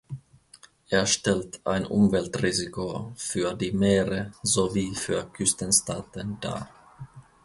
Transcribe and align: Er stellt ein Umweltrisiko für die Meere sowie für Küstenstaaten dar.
Er 0.89 1.05
stellt 1.05 1.63
ein 1.67 1.85
Umweltrisiko 1.85 3.13
für 3.15 3.53
die 3.53 3.71
Meere 3.71 4.31
sowie 4.41 4.95
für 4.95 5.25
Küstenstaaten 5.27 6.39
dar. 6.41 6.67